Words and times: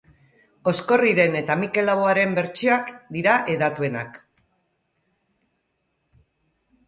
Oskorriren 0.69 1.35
eta 1.41 1.57
Mikel 1.63 1.85
Laboaren 1.89 2.33
bertsioak 2.39 2.89
dira 3.17 3.35
hedatuenak. 3.53 4.17